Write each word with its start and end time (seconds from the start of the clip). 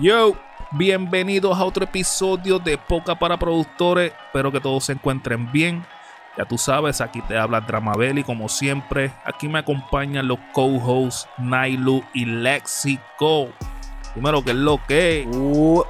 Yo, 0.00 0.34
bienvenidos 0.72 1.56
a 1.56 1.64
otro 1.64 1.84
episodio 1.84 2.58
de 2.58 2.76
Poca 2.76 3.14
para 3.14 3.38
Productores. 3.38 4.12
Espero 4.26 4.50
que 4.50 4.58
todos 4.58 4.86
se 4.86 4.92
encuentren 4.92 5.52
bien. 5.52 5.86
Ya 6.36 6.44
tú 6.44 6.58
sabes, 6.58 7.00
aquí 7.00 7.22
te 7.22 7.38
habla 7.38 7.60
Dramabelli 7.60 8.24
como 8.24 8.48
siempre. 8.48 9.12
Aquí 9.24 9.46
me 9.46 9.60
acompañan 9.60 10.26
los 10.26 10.40
co-hosts 10.52 11.28
Nailu 11.38 12.02
y 12.12 12.24
Lexico. 12.24 13.50
Primero, 14.14 14.42
¿qué 14.42 14.50
es 14.50 14.56
lo 14.56 14.80
que? 14.84 15.28
Uh, 15.32 15.84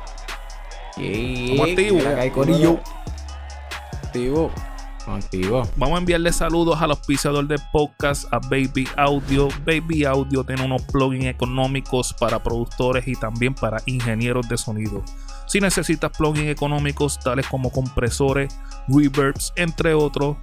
¿Cómo 1.49 1.65
activo? 1.65 1.99
que. 1.99 2.81
Activo. 4.03 4.51
Vamos 5.07 5.97
a 5.97 5.99
enviarle 5.99 6.33
saludos 6.33 6.81
al 6.81 6.91
auspiciador 6.91 7.47
de 7.47 7.59
podcast, 7.73 8.25
a 8.33 8.39
Baby 8.39 8.89
Audio. 8.97 9.49
Baby 9.67 10.05
Audio 10.05 10.45
tiene 10.45 10.65
unos 10.65 10.83
plugins 10.83 11.27
económicos 11.27 12.15
para 12.15 12.43
productores 12.43 13.07
y 13.07 13.15
también 13.15 13.55
para 13.55 13.83
ingenieros 13.87 14.49
de 14.49 14.57
sonido. 14.57 15.03
Si 15.47 15.61
necesitas 15.61 16.11
plugins 16.17 16.49
económicos 16.49 17.19
tales 17.19 17.47
como 17.49 17.71
compresores, 17.71 18.59
reverbs, 18.89 19.53
entre 19.57 19.95
otros, 19.95 20.37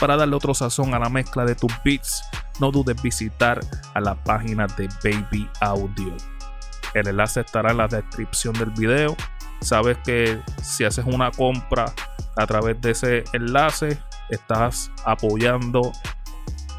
para 0.00 0.16
darle 0.16 0.36
otro 0.36 0.54
sazón 0.54 0.94
a 0.94 0.98
la 0.98 1.08
mezcla 1.08 1.44
de 1.44 1.54
tus 1.54 1.72
beats, 1.84 2.22
no 2.58 2.70
dudes 2.70 3.00
visitar 3.02 3.60
a 3.94 4.00
la 4.00 4.14
página 4.14 4.66
de 4.66 4.88
Baby 5.04 5.48
Audio. 5.60 6.16
El 6.94 7.08
enlace 7.08 7.40
estará 7.40 7.72
en 7.72 7.76
la 7.78 7.88
descripción 7.88 8.54
del 8.54 8.70
video. 8.70 9.14
Sabes 9.60 9.98
que 10.04 10.40
si 10.62 10.84
haces 10.84 11.04
una 11.06 11.30
compra 11.30 11.92
a 12.36 12.46
través 12.46 12.80
de 12.80 12.90
ese 12.92 13.24
enlace, 13.32 13.98
estás 14.30 14.90
apoyando 15.04 15.92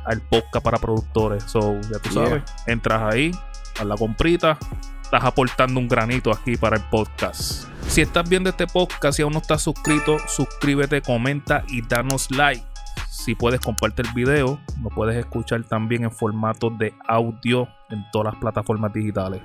al 0.05 0.21
podcast 0.21 0.63
para 0.63 0.77
productores. 0.77 1.43
So, 1.43 1.79
ya 1.81 1.99
tú 2.01 2.09
Yeah. 2.11 2.27
sabes, 2.27 2.43
entras 2.67 3.13
ahí, 3.13 3.31
a 3.79 3.83
la 3.83 3.95
comprita, 3.95 4.57
estás 5.01 5.23
aportando 5.23 5.79
un 5.79 5.87
granito 5.87 6.31
aquí 6.31 6.55
para 6.57 6.77
el 6.77 6.83
podcast. 6.83 7.67
Si 7.87 8.01
estás 8.01 8.27
viendo 8.27 8.49
este 8.49 8.67
podcast 8.67 9.19
y 9.19 9.23
aún 9.23 9.33
no 9.33 9.39
estás 9.39 9.61
suscrito, 9.61 10.17
suscríbete, 10.27 11.01
comenta 11.01 11.63
y 11.69 11.81
danos 11.81 12.29
like. 12.31 12.63
Si 13.09 13.35
puedes, 13.35 13.59
comparte 13.59 14.01
el 14.03 14.13
video. 14.13 14.59
Lo 14.81 14.89
puedes 14.89 15.15
escuchar 15.17 15.63
también 15.63 16.03
en 16.03 16.11
formato 16.11 16.69
de 16.69 16.93
audio 17.07 17.67
en 17.89 18.05
todas 18.11 18.33
las 18.33 18.41
plataformas 18.41 18.93
digitales. 18.93 19.41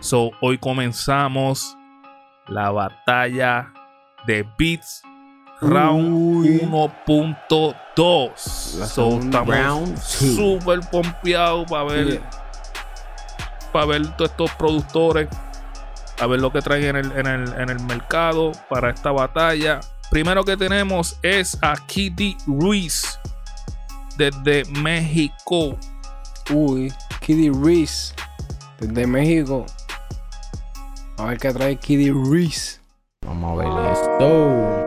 So, 0.00 0.30
hoy 0.40 0.56
comenzamos 0.58 1.76
la 2.48 2.70
batalla 2.70 3.72
de 4.26 4.46
beats 4.58 5.02
round 5.62 6.12
Uy. 6.12 6.60
1.2. 6.60 8.78
La 8.78 8.86
So, 8.86 9.18
estamos 9.18 10.00
súper 10.00 10.80
pompeados 10.90 11.70
para 11.70 11.84
ver, 11.84 12.06
Yeah. 12.06 12.30
para 13.72 13.86
ver 13.86 14.16
todos 14.16 14.30
estos 14.30 14.50
productores, 14.52 15.28
a 16.20 16.26
ver 16.26 16.40
lo 16.40 16.52
que 16.52 16.60
traen 16.62 16.84
en 16.84 16.96
el, 16.96 17.12
en 17.12 17.26
el, 17.26 17.52
en 17.54 17.68
el 17.70 17.80
mercado 17.84 18.52
para 18.68 18.90
esta 18.90 19.10
batalla. 19.12 19.80
Primero 20.10 20.44
que 20.44 20.56
tenemos 20.56 21.18
es 21.22 21.56
a 21.62 21.74
Kitty 21.86 22.36
Ruiz 22.46 23.18
desde 24.18 24.64
México. 24.66 25.76
Uy, 26.50 26.92
Kiddy 27.20 27.50
Reese. 27.50 28.14
Desde 28.78 29.06
México. 29.06 29.64
A 31.18 31.26
ver 31.26 31.38
qué 31.38 31.52
trae 31.52 31.76
Kiddy 31.76 32.10
Reese. 32.10 32.80
Vamos 33.24 33.52
a 33.52 33.54
ver 33.62 33.92
esto. 33.92 34.81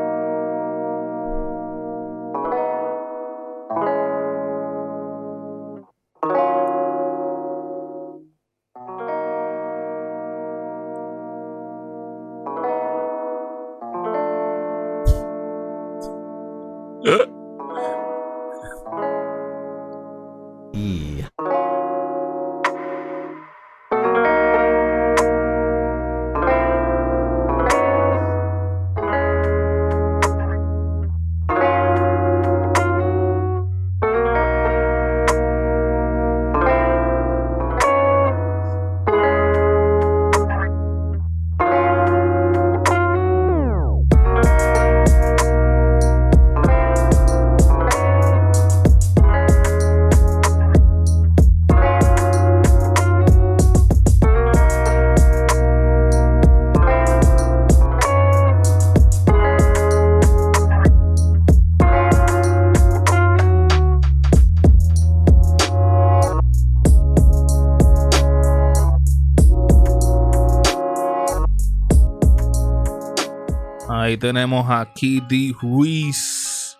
Ahí 74.15 74.19
tenemos 74.19 74.65
a 74.71 74.85
Kitty 74.93 75.51
Ruiz 75.61 76.77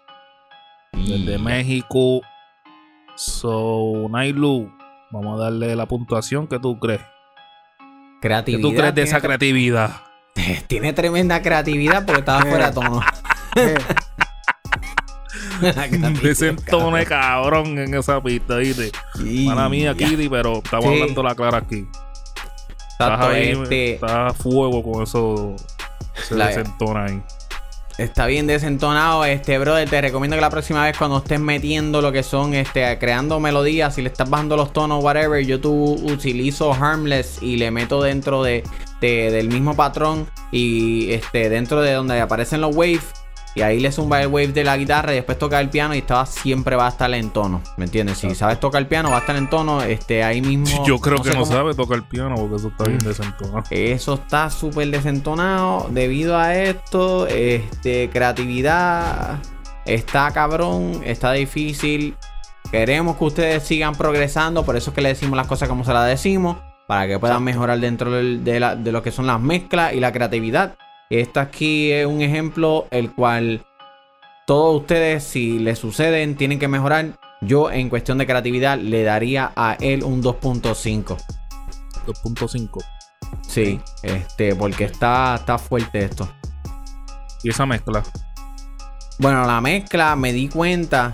desde 0.94 1.38
México. 1.38 2.22
So, 3.18 4.08
Nailu, 4.10 4.72
vamos 5.12 5.38
a 5.38 5.44
darle 5.44 5.76
la 5.76 5.86
puntuación 5.86 6.48
que 6.48 6.60
tú 6.60 6.80
crees. 6.80 7.02
¿Qué 8.22 8.30
Creatividad. 8.30 8.62
tú 8.62 8.70
crees 8.74 8.86
de 8.96 9.02
tiene 9.04 9.10
esa 9.10 9.20
creatividad? 9.20 9.92
Tiene 10.68 10.94
tremenda 10.94 11.42
creatividad 11.42 12.06
porque 12.06 12.20
estaba 12.22 12.42
fuera 12.44 12.68
de 12.68 12.74
tono. 12.74 13.02
Desentone 16.24 17.06
cabrón 17.06 17.78
en 17.80 17.94
esa 17.96 18.24
pista, 18.24 18.56
¿viste? 18.60 18.92
Mala 19.46 19.68
mía, 19.68 19.94
Kitty, 19.94 20.30
pero 20.30 20.60
estamos 20.64 20.86
Sí. 20.86 21.02
hablando 21.02 21.22
la 21.22 21.36
clara 21.36 21.58
aquí. 21.58 21.86
Estás 22.92 23.10
Exacto, 23.12 23.28
ahí, 23.28 23.50
este, 23.62 23.94
estás 23.96 24.32
a 24.32 24.34
fuego 24.34 24.82
con 24.82 25.04
eso. 25.04 25.58
Se 26.28 26.36
La- 26.36 26.48
desentona 26.48 27.06
ahí. 27.06 27.22
Está 27.98 28.26
bien 28.26 28.46
desentonado, 28.46 29.24
este 29.24 29.58
brother. 29.58 29.90
Te 29.90 30.02
recomiendo 30.02 30.36
que 30.36 30.42
la 30.42 30.50
próxima 30.50 30.84
vez 30.84 30.98
cuando 30.98 31.20
estés 31.20 31.40
metiendo 31.40 32.02
lo 32.02 32.12
que 32.12 32.24
son, 32.24 32.54
este, 32.54 32.98
creando 33.00 33.40
melodías, 33.40 33.96
si 33.96 34.02
le 34.02 34.10
estás 34.10 34.30
bajando 34.30 34.58
los 34.58 34.74
tonos, 34.74 35.02
whatever, 35.02 35.46
yo 35.46 35.62
tú 35.62 35.94
utilizo 36.04 36.74
Harmless 36.74 37.42
y 37.42 37.56
le 37.56 37.72
meto 37.72 38.02
dentro 38.04 38.44
de, 38.44 38.64
de- 39.00 39.32
del 39.32 39.48
mismo 39.48 39.78
patrón 39.78 40.28
y 40.52 41.14
este 41.14 41.48
dentro 41.50 41.82
de 41.82 41.94
donde 41.94 42.20
aparecen 42.20 42.60
los 42.60 42.76
waves 42.76 43.00
y 43.56 43.62
ahí 43.62 43.80
le 43.80 43.92
zumba 43.92 44.22
el 44.22 44.28
wave 44.28 44.50
de 44.50 44.64
la 44.64 44.76
guitarra 44.78 45.14
y 45.14 45.16
después 45.16 45.40
toca 45.40 45.60
el 45.62 45.70
piano 45.70 45.96
y 45.96 46.00
estaba 46.00 46.26
siempre 46.26 46.76
va 46.76 46.86
a 46.88 46.90
estar 46.90 47.12
en 47.14 47.30
tono, 47.32 47.62
¿me 47.78 47.86
entiendes? 47.86 48.18
Si 48.18 48.36
sabes 48.36 48.60
tocar 48.60 48.82
el 48.82 48.88
piano 48.88 49.10
va 49.10 49.16
a 49.18 49.20
estar 49.22 49.36
en 49.38 49.50
tono, 49.50 49.82
este 49.82 50.24
ahí 50.24 50.42
mismo. 50.42 50.84
Yo 50.86 51.00
creo 51.00 51.18
que 51.22 51.30
no 51.30 51.40
cómo- 51.42 51.46
sabe 51.46 51.74
tocar 51.74 51.98
el 51.98 52.04
piano 52.04 52.36
porque 52.36 52.56
eso 52.58 52.68
está 52.68 52.84
bien 52.84 52.98
Mm. 53.02 53.08
desentonado. 53.08 53.64
eso 53.72 54.14
está 54.16 54.50
súper 54.50 54.90
desentonado 54.92 55.88
debido 55.90 56.38
a 56.38 56.54
esto. 56.54 57.28
Este, 57.28 58.10
creatividad 58.12 59.40
está 59.86 60.32
cabrón, 60.32 61.02
está 61.06 61.32
difícil. 61.32 62.16
Queremos 62.72 63.16
que 63.18 63.24
ustedes 63.24 63.64
sigan 63.64 63.96
progresando, 63.96 64.64
por 64.66 64.76
eso 64.76 64.90
es 64.90 64.96
que 64.96 65.02
le 65.02 65.10
decimos 65.10 65.38
las 65.38 65.48
cosas 65.48 65.70
como 65.70 65.84
se 65.86 65.94
las 65.94 66.08
decimos, 66.08 66.58
para 66.88 67.08
que 67.08 67.20
puedan 67.20 67.44
mejorar 67.44 67.80
dentro 67.80 68.12
del- 68.12 68.44
de, 68.44 68.60
la- 68.60 68.76
de 68.76 68.92
lo 68.92 69.02
que 69.04 69.12
son 69.12 69.28
las 69.28 69.40
mezclas 69.40 69.94
y 69.94 70.00
la 70.00 70.12
creatividad. 70.12 70.76
Esta 71.10 71.42
aquí 71.42 71.92
es 71.92 72.06
un 72.06 72.22
ejemplo 72.22 72.88
el 72.92 73.14
cual 73.14 73.66
todos 74.48 74.82
ustedes, 74.82 75.24
si 75.24 75.60
les 75.60 75.80
suceden, 75.80 76.36
tienen 76.36 76.60
que 76.60 76.68
mejorar. 76.68 77.20
Yo 77.42 77.72
en 77.72 77.90
cuestión 77.90 78.18
de 78.18 78.26
creatividad 78.26 78.78
le 78.78 79.04
daría 79.04 79.52
a 79.56 79.76
él 79.80 80.04
un 80.04 80.24
2.5. 80.24 81.18
2.5. 82.06 82.84
Sí, 83.48 83.80
este, 84.04 84.56
porque 84.56 84.86
está, 84.86 85.36
está 85.36 85.58
fuerte 85.58 86.06
esto. 86.06 86.30
Y 87.44 87.50
esa 87.50 87.66
mezcla. 87.66 88.04
Bueno, 89.20 89.46
la 89.46 89.62
mezcla 89.62 90.16
me 90.16 90.34
di 90.34 90.50
cuenta 90.50 91.14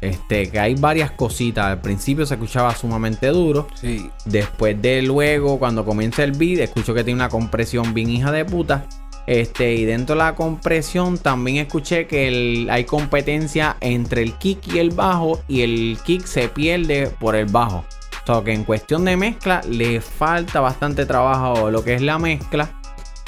este, 0.00 0.50
que 0.50 0.58
hay 0.58 0.74
varias 0.74 1.12
cositas. 1.12 1.66
Al 1.66 1.80
principio 1.80 2.26
se 2.26 2.34
escuchaba 2.34 2.74
sumamente 2.74 3.28
duro. 3.28 3.68
Sí. 3.74 4.10
Después 4.24 4.80
de 4.80 5.02
luego, 5.02 5.58
cuando 5.58 5.84
comienza 5.84 6.24
el 6.24 6.32
beat, 6.32 6.60
escucho 6.60 6.94
que 6.94 7.04
tiene 7.04 7.18
una 7.18 7.28
compresión 7.28 7.94
bien 7.94 8.10
hija 8.10 8.30
de 8.32 8.44
puta. 8.44 8.86
Este, 9.28 9.74
y 9.74 9.84
dentro 9.84 10.14
de 10.14 10.20
la 10.20 10.34
compresión 10.34 11.18
también 11.18 11.58
escuché 11.58 12.06
que 12.06 12.28
el- 12.28 12.68
hay 12.70 12.84
competencia 12.84 13.76
entre 13.82 14.22
el 14.22 14.32
kick 14.38 14.72
y 14.72 14.78
el 14.78 14.88
bajo. 14.88 15.42
Y 15.48 15.60
el 15.60 15.98
kick 16.02 16.24
se 16.24 16.48
pierde 16.48 17.08
por 17.08 17.36
el 17.36 17.44
bajo. 17.44 17.84
O 18.24 18.32
sea 18.34 18.42
que 18.42 18.54
en 18.54 18.64
cuestión 18.64 19.04
de 19.04 19.18
mezcla 19.18 19.60
le 19.68 20.00
falta 20.00 20.60
bastante 20.60 21.04
trabajo 21.04 21.70
lo 21.70 21.84
que 21.84 21.92
es 21.92 22.00
la 22.00 22.18
mezcla. 22.18 22.70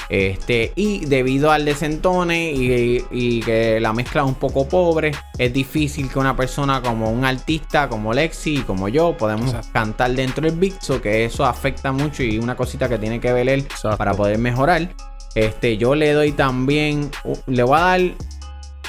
Este, 0.09 0.73
y 0.75 1.05
debido 1.05 1.53
al 1.53 1.67
desentone 1.67 2.51
y, 2.51 3.05
y 3.11 3.41
que 3.43 3.79
la 3.79 3.93
mezcla 3.93 4.23
es 4.23 4.29
un 4.29 4.35
poco 4.35 4.67
pobre, 4.67 5.13
es 5.39 5.53
difícil 5.53 6.09
que 6.11 6.19
una 6.19 6.35
persona 6.35 6.81
como 6.83 7.11
un 7.11 7.25
artista, 7.27 7.89
como 7.89 8.13
Lexi 8.15 8.57
y 8.57 8.63
como 8.63 8.89
yo, 8.89 9.17
podemos 9.17 9.55
cantar 9.73 10.13
dentro 10.13 10.49
del 10.49 10.59
beat, 10.59 10.81
so 10.81 11.01
que 11.01 11.27
eso 11.27 11.45
afecta 11.45 11.93
mucho 11.93 12.23
y 12.25 12.39
una 12.39 12.57
cosita 12.57 12.89
que 12.89 12.99
tiene 12.99 13.21
que 13.21 13.33
ver 13.33 13.49
él 13.51 13.69
para 13.99 14.13
poder 14.15 14.39
mejorar. 14.39 14.89
Este, 15.35 15.77
yo 15.77 15.95
le 15.95 16.13
doy 16.13 16.33
también, 16.33 17.11
uh, 17.25 17.37
le 17.47 17.63
voy 17.63 17.77
a 17.77 17.81
dar 17.81 18.01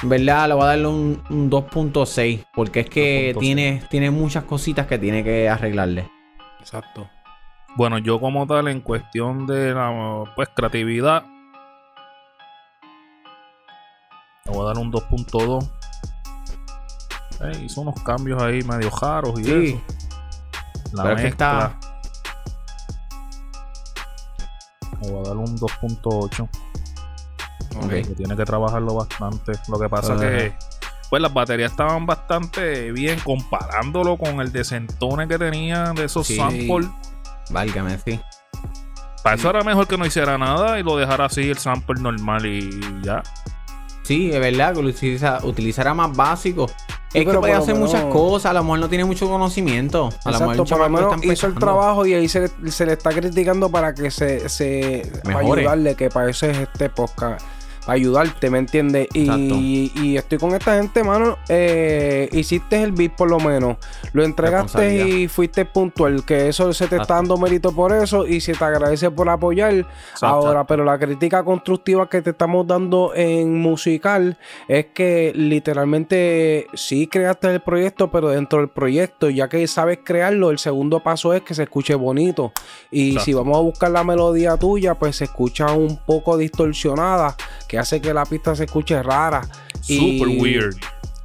¿verdad? 0.02 0.48
Le 0.48 0.54
voy 0.54 0.64
a 0.64 0.66
darle 0.66 0.86
un, 0.86 1.50
2.6. 1.50 2.46
Porque 2.54 2.80
es 2.80 2.90
que 2.90 3.36
tiene, 3.38 3.82
tiene 3.88 4.10
muchas 4.10 4.44
cositas 4.44 4.86
que 4.86 4.98
tiene 4.98 5.24
que 5.24 5.48
arreglarle. 5.48 6.10
Exacto. 6.60 7.08
Bueno, 7.76 7.98
yo 7.98 8.20
como 8.20 8.46
tal, 8.46 8.68
en 8.68 8.80
cuestión 8.80 9.46
de 9.46 9.72
la 9.74 10.24
pues, 10.36 10.48
creatividad, 10.54 11.24
le 14.44 14.52
voy 14.52 14.62
a 14.62 14.66
dar 14.66 14.78
un 14.78 14.92
2.2. 14.92 15.70
hizo 17.64 17.80
unos 17.80 18.00
cambios 18.02 18.42
ahí 18.42 18.62
medio 18.62 18.90
raros 18.90 19.40
y 19.40 19.44
sí. 19.44 19.50
eso. 19.52 19.80
La 20.92 21.02
Pero 21.04 21.18
está... 21.20 21.78
Voy 25.02 25.20
a 25.20 25.28
dar 25.28 25.36
un 25.36 25.58
2.8. 25.58 26.48
Okay. 27.84 28.04
tiene 28.04 28.36
que 28.36 28.44
trabajarlo 28.44 28.94
bastante. 28.94 29.52
Lo 29.68 29.78
que 29.78 29.88
pasa 29.88 30.14
es 30.14 30.20
que 30.20 30.54
pues 31.08 31.20
las 31.20 31.34
baterías 31.34 31.70
estaban 31.70 32.06
bastante 32.06 32.90
bien 32.90 33.20
comparándolo 33.20 34.16
con 34.16 34.40
el 34.40 34.50
desentone 34.50 35.28
que 35.28 35.38
tenía 35.38 35.92
de 35.92 36.04
esos 36.04 36.26
samples. 36.26 36.88
Válgame, 37.50 37.98
sí. 37.98 38.18
Para 39.22 39.36
eso 39.36 39.50
era 39.50 39.62
mejor 39.62 39.86
que 39.86 39.98
no 39.98 40.06
hiciera 40.06 40.38
nada 40.38 40.78
y 40.80 40.82
lo 40.82 40.96
dejara 40.96 41.26
así 41.26 41.50
el 41.50 41.58
sample 41.58 42.00
normal 42.00 42.46
y 42.46 42.70
ya. 43.02 43.22
Sí, 44.04 44.30
es 44.32 44.40
verdad 44.40 44.74
que 44.74 44.82
lo 44.82 45.48
utilizara 45.48 45.94
más 45.94 46.16
básico. 46.16 46.66
Es 47.14 47.26
que 47.26 47.38
puede 47.38 47.52
hacer 47.52 47.74
muchas 47.74 48.04
cosas, 48.06 48.50
a 48.50 48.54
lo 48.54 48.62
mejor 48.62 48.78
no 48.78 48.88
tiene 48.88 49.04
mucho 49.04 49.28
conocimiento. 49.28 50.10
A 50.24 50.30
lo 50.30 50.40
mejor 50.40 50.68
por 50.68 50.78
lo 50.78 50.88
menos 50.88 51.24
hizo 51.24 51.46
el 51.46 51.54
trabajo 51.54 52.06
y 52.06 52.14
ahí 52.14 52.28
se 52.28 52.40
le, 52.86 52.92
está 52.92 53.10
criticando 53.10 53.68
para 53.70 53.94
que 53.94 54.10
se, 54.10 54.48
se 54.48 55.10
para 55.22 55.40
ayudarle, 55.40 55.94
que 55.94 56.08
para 56.08 56.30
eso 56.30 56.46
es 56.46 56.58
este 56.58 56.88
podcast 56.88 57.44
ayudarte, 57.86 58.50
¿me 58.50 58.58
entiendes? 58.58 59.08
Y, 59.14 60.16
estoy 60.16 60.38
con 60.38 60.54
esta 60.54 60.76
gente, 60.76 61.02
mano. 61.02 61.38
Eh, 61.48 62.28
hiciste 62.32 62.82
el 62.82 62.92
beat 62.92 63.12
por 63.12 63.30
lo 63.30 63.38
menos. 63.38 63.76
Lo 64.12 64.24
entregaste 64.24 65.08
y 65.08 65.28
fuiste 65.28 65.64
puntual. 65.64 66.24
Que 66.24 66.48
eso 66.48 66.72
se 66.72 66.86
te 66.86 66.96
está 66.96 67.14
dando 67.14 67.36
mérito 67.36 67.72
por 67.72 67.92
eso. 67.92 68.26
Y 68.26 68.40
se 68.40 68.54
te 68.54 68.64
agradece 68.64 69.10
por 69.10 69.28
apoyar. 69.28 69.86
Ahora, 70.20 70.66
pero 70.66 70.84
la 70.84 70.98
crítica 70.98 71.44
constructiva 71.44 72.08
que 72.08 72.22
te 72.22 72.30
estamos 72.30 72.66
dando 72.66 73.12
en 73.14 73.58
musical 73.58 74.38
es 74.68 74.86
que 74.94 75.32
literalmente 75.34 76.66
sí 76.74 77.06
creaste 77.06 77.48
el 77.48 77.60
proyecto, 77.60 78.10
pero 78.10 78.28
dentro 78.28 78.58
del 78.58 78.68
proyecto, 78.68 79.30
ya 79.30 79.48
que 79.48 79.66
sabes 79.66 80.00
crearlo, 80.04 80.50
el 80.50 80.58
segundo 80.58 81.00
paso 81.00 81.34
es 81.34 81.42
que 81.42 81.54
se 81.54 81.64
escuche 81.64 81.94
bonito. 81.94 82.52
Y 82.90 83.18
si 83.20 83.32
vamos 83.32 83.56
a 83.56 83.60
buscar 83.60 83.90
la 83.90 84.04
melodía 84.04 84.56
tuya, 84.56 84.94
pues 84.94 85.16
se 85.16 85.24
escucha 85.24 85.72
un 85.72 85.98
poco 86.04 86.36
distorsionada 86.36 87.36
que 87.72 87.78
hace 87.78 88.02
que 88.02 88.12
la 88.12 88.26
pista 88.26 88.54
se 88.54 88.64
escuche 88.64 89.02
rara. 89.02 89.40
Super 89.80 90.28
weird. 90.28 90.76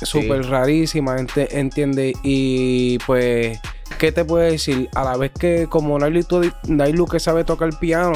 Super 0.02 0.46
rarísima, 0.46 1.18
entiende. 1.36 2.14
Y 2.24 3.00
pues, 3.00 3.60
¿qué 4.00 4.14
te 4.14 4.24
puedo 4.24 4.50
decir? 4.50 4.88
A 4.96 5.04
la 5.04 5.18
vez 5.18 5.34
que 5.38 5.68
como 5.68 6.00
Nailu 6.00 7.06
que 7.06 7.20
sabe 7.20 7.44
tocar 7.44 7.68
el 7.68 7.76
piano 7.76 8.14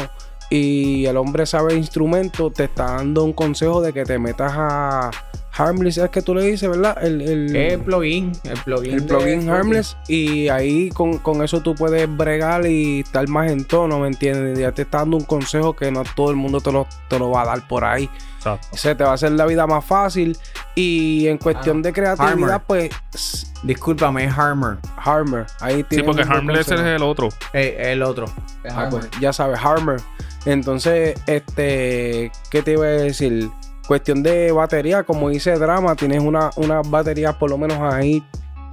y 0.49 1.05
el 1.07 1.17
hombre 1.17 1.45
sabe 1.45 1.75
instrumento, 1.75 2.51
te 2.51 2.63
está 2.63 2.85
dando 2.85 3.25
un 3.25 3.33
consejo 3.33 3.81
de 3.81 3.91
que 3.91 4.05
te 4.05 4.17
metas 4.17 4.53
a 4.55 5.11
Harmless, 5.61 5.97
es 5.97 6.09
que 6.09 6.21
tú 6.21 6.33
le 6.33 6.43
dices, 6.43 6.69
¿verdad? 6.69 6.97
El, 7.01 7.21
el, 7.21 7.79
plugin, 7.79 8.31
el 8.43 8.59
plugin. 8.63 8.93
El 8.93 9.05
plugin 9.05 9.49
Harmless. 9.49 9.97
Y 10.07 10.49
ahí 10.49 10.89
con, 10.89 11.19
eso 11.43 11.61
tú 11.61 11.75
puedes 11.75 12.07
bregar 12.17 12.65
y 12.65 13.01
estar 13.01 13.27
más 13.27 13.51
en 13.51 13.65
tono, 13.65 13.99
¿me 13.99 14.07
entiendes? 14.07 14.57
Ya 14.57 14.71
te 14.71 14.83
está 14.83 14.99
dando 14.99 15.17
un 15.17 15.25
consejo 15.25 15.75
que 15.75 15.91
no 15.91 16.03
todo 16.15 16.31
el 16.31 16.35
mundo 16.35 16.61
te 16.61 16.71
lo, 16.71 16.87
te 17.09 17.19
lo 17.19 17.29
va 17.29 17.43
a 17.43 17.45
dar 17.45 17.67
por 17.67 17.83
ahí. 17.83 18.09
Exacto. 18.37 18.67
Se 18.75 18.95
te 18.95 19.03
va 19.03 19.11
a 19.11 19.13
hacer 19.13 19.31
la 19.33 19.45
vida 19.45 19.67
más 19.67 19.85
fácil. 19.85 20.37
Y 20.73 21.27
en 21.27 21.37
cuestión 21.37 21.79
ah, 21.79 21.81
de 21.83 21.93
creatividad, 21.93 22.61
pues. 22.65 23.51
Discúlpame, 23.63 24.25
es 24.25 24.37
Harmer. 24.37 24.77
Harmer. 24.97 25.45
Ahí 25.59 25.85
Sí, 25.89 26.01
porque 26.01 26.23
Harmless 26.23 26.71
es 26.71 26.79
el 26.79 27.03
otro. 27.03 27.29
Eh, 27.53 27.77
el 27.91 28.01
otro. 28.01 28.25
Ah, 28.69 28.87
pues, 28.89 29.09
ya 29.19 29.31
sabes, 29.31 29.59
Harmer. 29.63 30.01
Entonces, 30.45 31.19
este. 31.27 32.31
¿Qué 32.49 32.63
te 32.63 32.71
iba 32.71 32.85
a 32.85 32.89
decir? 32.89 33.49
Cuestión 33.87 34.23
de 34.23 34.51
batería, 34.51 35.03
como 35.03 35.29
dice 35.29 35.57
Drama, 35.57 35.95
tienes 35.95 36.21
una, 36.21 36.51
una 36.55 36.81
batería 36.81 37.37
por 37.37 37.49
lo 37.49 37.57
menos 37.57 37.79
ahí 37.81 38.23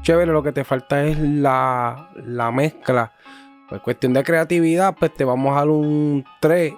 chévere. 0.02 0.32
Lo 0.32 0.42
que 0.42 0.52
te 0.52 0.64
falta 0.64 1.04
es 1.04 1.18
la, 1.18 2.10
la 2.14 2.50
mezcla. 2.50 3.12
Pues 3.68 3.82
cuestión 3.82 4.12
de 4.14 4.22
creatividad, 4.24 4.94
pues 4.98 5.12
te 5.14 5.24
vamos 5.24 5.52
a 5.52 5.60
dar 5.60 5.68
un 5.68 6.24
3. 6.40 6.74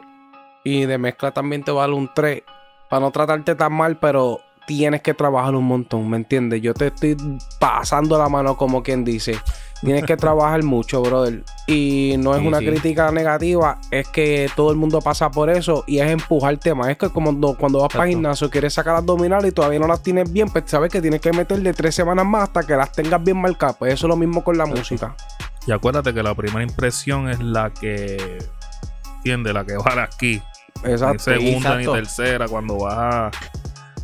Y 0.65 0.87
de 0.87 0.99
mezcla 0.99 1.33
también 1.33 1.63
te 1.63 1.73
va 1.73 1.85
a 1.85 1.87
dar 1.87 1.95
un 1.95 2.11
3. 2.15 2.43
Para 2.89 3.01
no 3.01 3.11
tratarte 3.11 3.55
tan 3.55 3.73
mal, 3.73 3.99
pero 3.99 4.41
tienes 4.67 5.03
que 5.03 5.15
trabajar 5.15 5.55
un 5.55 5.65
montón, 5.65 6.09
¿me 6.09 6.17
entiendes? 6.17 6.61
Yo 6.63 6.75
te 6.75 6.89
estoy 6.89 7.17
pasando 7.59 8.19
la 8.19 8.29
mano 8.29 8.57
como 8.57 8.83
quien 8.83 9.05
dice. 9.05 9.37
Tienes 9.83 10.05
que 10.05 10.17
trabajar 10.17 10.63
mucho, 10.63 11.01
brother. 11.01 11.43
Y 11.67 12.17
no 12.19 12.35
es 12.35 12.43
una 12.45 12.59
crítica 12.59 13.11
negativa, 13.11 13.79
es 13.91 14.09
que 14.09 14.51
todo 14.55 14.71
el 14.71 14.77
mundo 14.77 15.01
pasa 15.01 15.31
por 15.31 15.49
eso 15.49 15.85
y 15.87 16.01
es 16.01 16.11
empujarte 16.11 16.75
más. 16.75 16.89
Es 16.89 16.99
que 16.99 17.09
como 17.09 17.57
cuando 17.57 17.81
vas 17.81 17.93
para 17.93 18.07
gimnasio, 18.07 18.51
quieres 18.51 18.75
sacar 18.75 18.97
abdominales 18.97 19.51
y 19.51 19.55
todavía 19.55 19.79
no 19.79 19.87
las 19.87 20.03
tienes 20.03 20.31
bien, 20.31 20.51
pues 20.51 20.65
sabes 20.67 20.93
que 20.93 21.01
tienes 21.01 21.21
que 21.21 21.33
meterle 21.33 21.73
tres 21.73 21.95
semanas 21.95 22.27
más 22.27 22.45
hasta 22.45 22.63
que 22.65 22.77
las 22.77 22.93
tengas 22.93 23.23
bien 23.25 23.39
marcadas. 23.39 23.77
Pues 23.79 23.95
eso 23.95 24.07
es 24.07 24.09
lo 24.09 24.17
mismo 24.17 24.45
con 24.45 24.59
la 24.59 24.67
música. 24.67 25.17
Y 25.67 25.73
acuérdate 25.73 26.13
que 26.13 26.23
la 26.23 26.35
primera 26.35 26.63
impresión 26.63 27.31
es 27.31 27.41
la 27.41 27.71
que 27.71 28.39
tiende, 29.23 29.53
la 29.53 29.65
que 29.65 29.77
va 29.77 30.03
aquí. 30.03 30.43
Exacto. 30.85 31.31
Ni 31.33 31.41
segunda 31.41 31.77
ni 31.77 31.87
tercera, 31.87 32.49
cuando 32.49 32.79
vas 32.79 32.97
a 32.97 33.31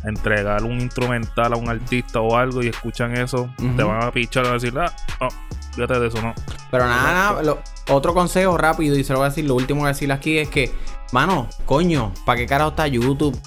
entregar 0.03 0.63
un 0.63 0.79
instrumental 0.79 1.53
a 1.53 1.57
un 1.57 1.69
artista 1.69 2.21
o 2.21 2.35
algo 2.35 2.63
y 2.63 2.67
escuchan 2.67 3.15
eso, 3.17 3.49
te 3.57 3.83
van 3.83 4.03
a 4.03 4.11
pichar 4.11 4.45
y 4.45 4.47
a 4.49 4.51
decir, 4.53 4.73
ah, 4.77 4.91
no, 5.19 5.27
fíjate 5.73 5.99
de 5.99 6.07
eso, 6.07 6.21
no. 6.21 6.33
Pero 6.71 6.85
nada, 6.85 7.13
nada, 7.41 7.57
otro 7.89 8.13
consejo 8.13 8.57
rápido 8.57 8.97
y 8.97 9.03
se 9.03 9.13
lo 9.13 9.19
voy 9.19 9.27
a 9.27 9.29
decir, 9.29 9.45
lo 9.45 9.55
último 9.55 9.79
que 9.79 9.81
voy 9.81 9.89
a 9.89 9.93
decir 9.93 10.11
aquí 10.11 10.37
es 10.37 10.49
que, 10.49 10.71
mano, 11.11 11.47
coño, 11.65 12.13
¿para 12.25 12.39
qué 12.39 12.45
carajo 12.45 12.71
está 12.71 12.87
YouTube? 12.87 13.37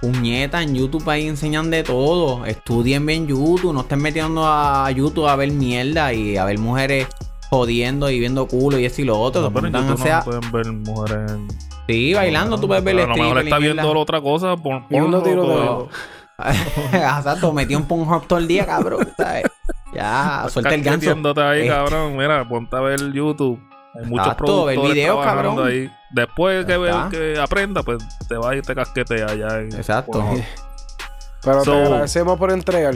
Puñeta, 0.00 0.62
en 0.62 0.76
YouTube 0.76 1.08
ahí 1.10 1.26
enseñan 1.26 1.70
de 1.70 1.82
todo. 1.82 2.46
Estudien 2.46 3.04
bien 3.04 3.26
YouTube, 3.26 3.72
no 3.72 3.80
estén 3.80 4.00
metiendo 4.00 4.46
a 4.46 4.88
YouTube 4.92 5.26
a 5.26 5.34
ver 5.34 5.50
mierda 5.50 6.12
y 6.12 6.36
a 6.36 6.44
ver 6.44 6.58
mujeres 6.58 7.08
jodiendo 7.50 8.08
y 8.10 8.20
viendo 8.20 8.46
culo 8.46 8.78
y 8.78 8.84
eso 8.84 9.02
y 9.02 9.04
lo 9.04 9.18
otro. 9.18 9.42
No, 9.42 9.52
pero 9.52 9.66
en 9.66 9.72
YouTube 9.72 10.08
no 10.08 10.22
pueden 10.22 10.52
ver 10.52 10.72
mujeres 10.72 11.32
en 11.32 11.48
Sí, 11.88 12.12
bailando, 12.12 12.60
tú 12.60 12.68
puedes 12.68 12.84
ver 12.84 12.96
el 12.96 13.04
A 13.04 13.06
lo 13.06 13.16
mejor 13.16 13.38
está 13.38 13.58
viendo 13.58 13.94
la 13.94 14.00
otra 14.00 14.20
cosa. 14.20 14.56
Por, 14.56 14.86
por 14.86 15.02
uno 15.02 15.22
tiro 15.22 15.88
de. 15.88 16.08
Exacto, 16.92 17.52
metió 17.52 17.78
un 17.78 17.86
Pornhub 17.86 18.26
todo 18.26 18.38
el 18.38 18.46
día, 18.46 18.66
cabrón. 18.66 19.08
¿sabes? 19.16 19.44
Ya, 19.94 20.46
suelta 20.50 20.74
el 20.74 20.82
ganso. 20.82 21.10
ahí, 21.40 21.60
este. 21.60 21.68
cabrón. 21.70 22.16
Mira, 22.16 22.46
ponte 22.46 22.76
a 22.76 22.80
ver 22.80 23.12
YouTube. 23.12 23.58
Hay 23.94 24.04
muchos 24.04 24.26
Exacto, 24.26 24.44
productores 24.44 24.82
ver 24.82 24.92
videos, 24.92 25.24
cabrón. 25.24 25.66
ahí. 25.66 25.90
Después 26.10 26.66
que, 26.66 27.08
que 27.10 27.40
aprenda, 27.40 27.82
pues 27.82 27.98
te 28.28 28.36
va 28.36 28.54
y 28.54 28.60
te 28.60 28.74
casquetea 28.74 29.26
allá. 29.26 29.60
Exacto. 29.60 30.22
Pero 31.42 31.62
te 31.62 31.70
agradecemos 31.70 32.38
por 32.38 32.50
entregar. 32.50 32.94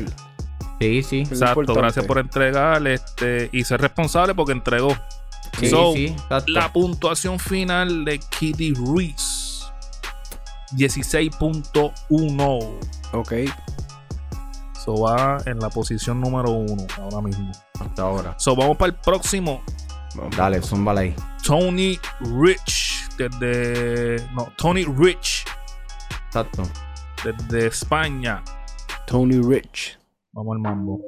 Sí, 0.81 1.03
sí. 1.03 1.21
Exacto, 1.21 1.75
gracias 1.75 2.05
por 2.05 2.19
entregar 2.19 2.87
este, 2.87 3.49
y 3.53 3.65
ser 3.65 3.81
responsable 3.81 4.35
porque 4.35 4.53
entregó. 4.53 4.95
Sí, 5.59 6.17
la 6.47 6.73
puntuación 6.73 7.39
final 7.39 8.05
de 8.05 8.19
Kitty 8.19 8.75
Reese 8.75 9.65
16.1. 10.77 12.81
Ok. 13.13 13.33
So 14.85 15.03
va 15.03 15.39
en 15.47 15.61
la 15.61 15.71
posición 15.71 16.21
número 16.21 16.51
uno 16.51 16.85
ahora 16.99 17.21
mismo. 17.21 17.53
Hasta 17.79 18.03
ahora. 18.03 18.35
So 18.39 18.57
vamos 18.57 18.77
para 18.77 18.93
el 18.93 18.99
próximo. 18.99 19.63
Dale, 20.37 20.61
zúmbala 20.61 21.03
ahí. 21.03 21.15
Tony 21.45 21.99
Rich. 22.21 23.09
Desde. 23.17 24.27
No, 24.35 24.53
Tony 24.57 24.85
Rich. 24.85 25.45
Exacto. 26.27 26.65
Desde 27.25 27.69
España. 27.69 28.43
Tony 29.07 29.41
Rich. 29.41 29.99
Vamos 30.33 30.57
al 30.57 30.61
mambo. 30.61 31.01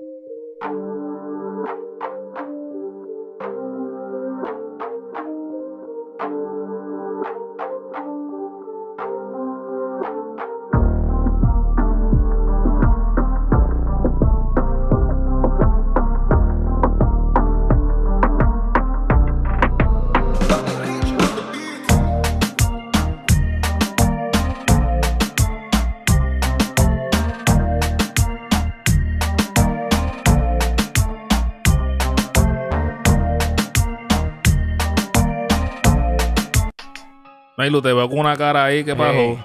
Mailu, 37.64 37.80
te 37.80 37.92
veo 37.94 38.08
con 38.10 38.18
una 38.18 38.36
cara 38.36 38.64
ahí, 38.66 38.84
¿qué 38.84 38.94
pasó? 38.94 39.12
Eh, 39.14 39.44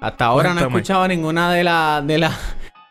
Hasta 0.00 0.24
ahora 0.26 0.52
no 0.52 0.60
he 0.60 0.64
escuchado 0.64 1.06
ninguna 1.06 1.52
de 1.52 1.62
las 1.62 2.04
de 2.04 2.18
la, 2.18 2.32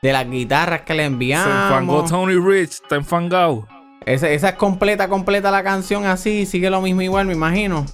de 0.01 0.13
las 0.13 0.29
guitarras 0.29 0.81
que 0.83 0.93
le 0.93 1.01
Se 1.03 1.07
enfangó 1.07 1.77
enviamos. 1.77 2.09
Tony 2.09 2.35
Rich, 2.35 2.69
está 2.83 2.95
enfangado. 2.95 3.67
Esa, 4.05 4.29
esa 4.29 4.49
es 4.49 4.55
completa, 4.55 5.09
completa 5.09 5.51
la 5.51 5.61
canción 5.61 6.05
así, 6.05 6.45
sigue 6.45 6.69
lo 6.69 6.79
mismo 6.81 7.01
igual, 7.01 7.25
me 7.27 7.33
imagino. 7.33 7.85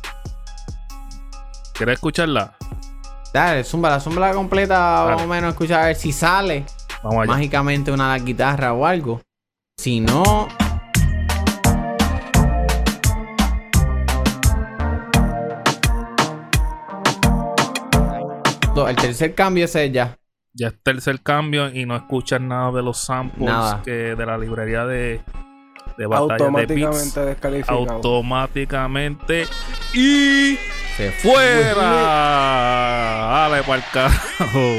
¿Quieres 1.74 1.94
escucharla? 1.94 2.54
Dale, 3.34 3.64
zumba 3.64 3.90
la 3.90 4.00
zumba 4.00 4.28
la 4.28 4.34
completa, 4.34 4.78
más 5.06 5.10
Dale. 5.18 5.24
o 5.24 5.28
menos 5.28 5.50
escuchar 5.54 5.82
a 5.82 5.86
ver 5.88 5.96
si 5.96 6.12
sale 6.12 6.66
Vamos 7.04 7.24
allá. 7.24 7.32
mágicamente 7.32 7.92
una 7.92 8.12
de 8.14 8.20
las 8.20 8.26
guitarras 8.26 8.74
o 8.76 8.86
algo. 8.86 9.22
Si 9.78 10.00
no. 10.00 10.48
El 18.88 18.96
tercer 18.96 19.36
cambio 19.36 19.66
es 19.66 19.76
ella. 19.76 20.18
Ya 20.54 20.68
es 20.70 20.74
tercer 20.84 21.22
cambio 21.22 21.70
y 21.74 21.86
no 21.86 21.96
escuchas 21.96 22.42
nada 22.42 22.72
de 22.72 22.82
los 22.82 22.98
samples 23.00 23.48
Nada. 23.48 23.82
que 23.84 23.92
de 24.16 24.26
la 24.26 24.38
librería 24.38 24.86
de, 24.86 25.22
de 25.98 26.06
batalla 26.06 26.46
de 26.46 26.66
beats. 26.66 26.86
Automáticamente 26.88 27.20
descalificado. 27.22 27.92
Automáticamente. 27.92 29.46
Y 29.94 30.58
Se 30.98 31.12
fue. 31.12 31.34
fuera. 31.34 31.82
Dale 33.50 33.64
para 33.64 33.76
el 33.76 33.84
carajo. 33.94 34.76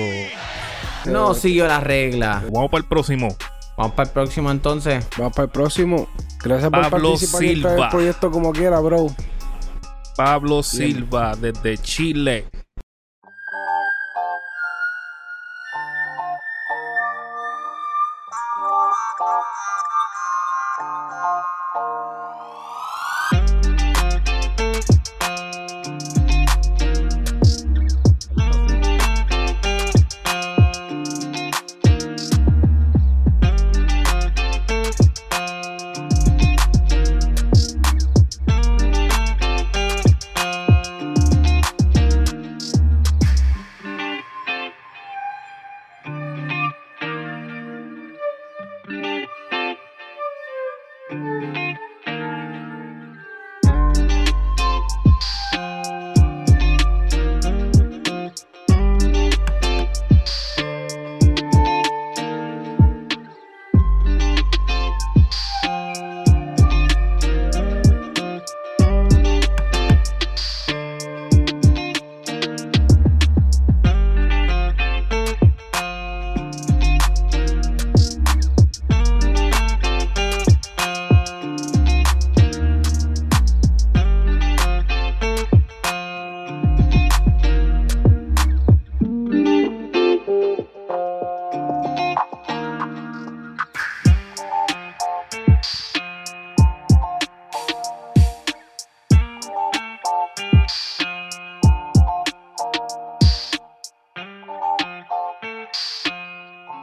No 1.07 1.35
siguió 1.35 1.66
la 1.66 1.80
regla. 1.80 2.42
Vamos 2.52 2.71
para 2.71 2.83
el 2.83 2.88
próximo. 2.88 3.28
Vamos 3.76 3.92
para 3.95 4.09
el 4.09 4.12
próximo 4.12 4.50
entonces. 4.50 5.07
Vamos 5.16 5.33
para 5.35 5.45
el 5.47 5.50
próximo. 5.52 6.09
Gracias 6.42 6.71
por 6.71 6.90
Pablo 6.90 7.11
participar 7.11 7.42
en 7.45 7.49
este 7.50 7.69
Silva. 7.69 7.88
proyecto 7.90 8.30
como 8.30 8.52
quiera, 8.52 8.80
bro. 8.80 9.07
Pablo 10.16 10.62
Silva 10.62 11.35
desde 11.37 11.78
Chile. 11.78 12.47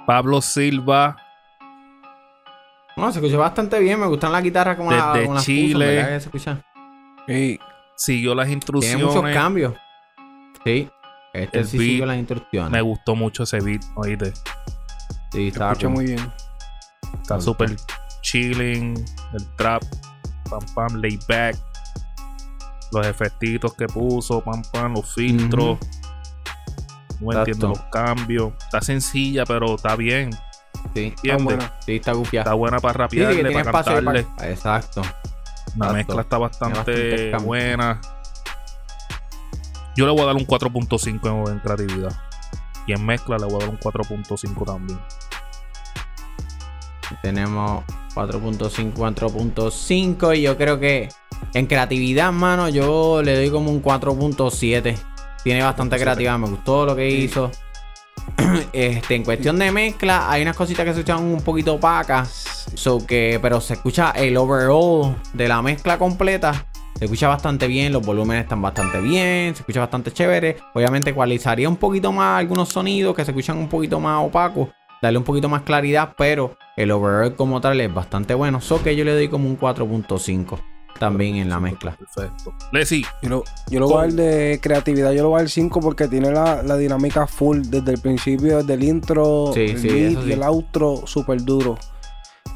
Pablo 0.07 0.41
Silva 0.41 1.17
No, 2.95 3.11
se 3.11 3.19
escuchó 3.19 3.37
bastante 3.37 3.77
bien. 3.79 3.99
Me 3.99 4.07
gustan 4.07 4.31
las 4.31 4.41
guitarras 4.41 4.77
como, 4.77 4.89
la, 4.89 5.13
Desde 5.13 5.27
puso, 5.27 5.43
Chile. 5.43 5.85
¿verdad 5.85 6.07
que 6.07 6.19
se 6.21 6.25
escucha? 6.27 6.61
Y 7.27 7.59
siguió 7.97 8.33
las 8.33 8.45
Tiene 8.45 8.55
instrucciones. 8.55 9.05
muchos 9.05 9.31
cambios. 9.33 9.73
Sí. 10.63 10.89
Este 11.33 11.59
El 11.59 11.67
sí 11.67 11.77
beat 11.77 11.89
siguió 11.89 12.05
las 12.05 12.17
instrucciones. 12.17 12.71
Me 12.71 12.81
gustó 12.81 13.15
mucho 13.15 13.43
ese 13.43 13.59
beat, 13.59 13.83
oíste. 13.95 14.33
Sí, 14.33 14.41
se 15.31 15.47
estaba 15.49 15.73
escucha 15.73 15.89
muy 15.89 16.05
bien. 16.05 16.33
Está 17.21 17.41
súper 17.41 17.75
chilling. 18.21 18.95
El 19.33 19.55
trap, 19.57 19.83
pam 20.49 20.61
pam, 20.73 21.01
laid 21.01 21.19
back. 21.27 21.57
Los 22.93 23.05
efectitos 23.05 23.73
que 23.73 23.87
puso, 23.87 24.39
pam 24.41 24.63
pam, 24.71 24.93
los 24.93 25.13
filtros. 25.13 25.77
No 27.19 27.31
Exacto. 27.31 27.39
entiendo 27.39 27.67
los 27.69 27.79
cambios. 27.91 28.53
Está 28.63 28.81
sencilla, 28.81 29.45
pero 29.45 29.75
está 29.75 29.95
bien. 29.95 30.31
Sí, 30.93 31.05
¿Entiendes? 31.07 31.43
buena. 31.43 31.73
sí, 31.85 31.95
está 31.95 32.13
gufiada. 32.13 32.43
Está 32.45 32.53
buena 32.53 32.79
para 32.79 32.93
sí, 33.09 33.19
rapearle, 33.19 33.51
para 33.51 33.71
cantarle. 33.71 34.23
para- 34.23 34.49
Exacto. 34.49 35.01
La 35.01 35.07
Exacto. 35.87 35.93
mezcla 35.93 36.21
está 36.21 36.37
bastante 36.37 37.35
buena. 37.37 38.01
Yo 39.95 40.05
le 40.05 40.11
voy 40.11 40.21
a 40.21 40.25
dar 40.25 40.35
un 40.35 40.45
4.5 40.45 41.47
en, 41.47 41.53
en 41.53 41.59
creatividad. 41.59 42.11
Y 42.85 42.93
en 42.93 43.05
mezcla 43.05 43.37
le 43.37 43.45
voy 43.45 43.55
a 43.55 43.59
dar 43.59 43.69
un 43.69 43.79
4.5 43.79 44.65
también. 44.65 44.99
Tenemos 47.21 47.83
4.5, 48.15 48.93
4.5 48.93 50.37
y 50.37 50.41
yo 50.41 50.57
creo 50.57 50.79
que 50.79 51.09
en 51.53 51.65
creatividad, 51.67 52.31
mano, 52.31 52.69
yo 52.69 53.21
le 53.23 53.35
doy 53.35 53.49
como 53.49 53.71
un 53.71 53.81
4.7. 53.81 54.97
Tiene 55.43 55.63
bastante 55.63 55.95
4.7. 55.95 55.99
creatividad, 55.99 56.37
me 56.39 56.47
gustó 56.49 56.85
lo 56.85 56.95
que 56.95 57.09
hizo. 57.09 57.51
Este, 58.73 59.15
en 59.15 59.23
cuestión 59.23 59.57
de 59.57 59.71
mezcla, 59.71 60.29
hay 60.29 60.41
unas 60.41 60.55
cositas 60.55 60.85
que 60.85 60.93
se 60.93 60.99
escuchan 60.99 61.23
un 61.23 61.41
poquito 61.41 61.75
opacas. 61.75 62.67
So 62.75 63.05
que, 63.05 63.39
pero 63.41 63.61
se 63.61 63.73
escucha 63.73 64.11
el 64.11 64.35
overall 64.37 65.15
de 65.33 65.47
la 65.47 65.61
mezcla 65.61 65.97
completa. 65.97 66.65
Se 66.97 67.05
escucha 67.05 67.27
bastante 67.27 67.67
bien, 67.67 67.93
los 67.93 68.05
volúmenes 68.05 68.43
están 68.43 68.61
bastante 68.61 68.99
bien, 68.99 69.55
se 69.55 69.61
escucha 69.61 69.81
bastante 69.81 70.11
chévere. 70.11 70.57
Obviamente 70.73 71.11
ecualizaría 71.11 71.69
un 71.69 71.77
poquito 71.77 72.11
más 72.11 72.39
algunos 72.39 72.69
sonidos 72.69 73.15
que 73.15 73.23
se 73.23 73.31
escuchan 73.31 73.57
un 73.57 73.69
poquito 73.69 73.99
más 73.99 74.23
opacos. 74.25 74.69
Darle 75.01 75.19
un 75.19 75.23
poquito 75.23 75.47
más 75.47 75.61
claridad, 75.61 76.15
pero 76.17 76.57
el 76.75 76.89
overall 76.91 77.35
como 77.35 77.61
tal 77.61 77.79
es 77.79 77.93
bastante 77.93 78.33
bueno. 78.33 78.61
So 78.61 78.81
que 78.81 78.95
yo 78.95 79.05
le 79.05 79.13
doy 79.13 79.27
como 79.27 79.47
un 79.47 79.59
4.5 79.59 80.76
también 80.97 81.35
en 81.37 81.49
la 81.49 81.59
mezcla. 81.59 81.95
Perfecto. 81.97 82.53
Leslie, 82.71 83.05
Yo 83.21 83.29
lo, 83.29 83.43
yo 83.69 83.79
lo 83.79 83.87
voy 83.87 83.97
a 83.97 84.01
dar 84.01 84.13
de 84.13 84.59
creatividad, 84.61 85.11
yo 85.13 85.23
lo 85.23 85.29
voy 85.29 85.37
a 85.39 85.41
dar 85.43 85.49
5 85.49 85.79
porque 85.79 86.07
tiene 86.07 86.31
la, 86.31 86.61
la 86.63 86.75
dinámica 86.77 87.25
full 87.27 87.61
desde 87.67 87.93
el 87.93 87.99
principio, 88.01 88.57
desde 88.57 88.73
el 88.73 88.83
intro, 88.83 89.51
Sí, 89.53 89.61
el 89.61 89.79
sí, 89.79 89.87
beat 89.87 90.11
eso 90.11 90.21
sí. 90.23 90.29
y 90.29 90.31
el 90.33 90.43
outro 90.43 91.03
súper 91.05 91.41
duro. 91.43 91.77